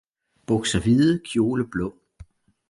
[0.47, 1.93] bukser hvide, kjole blå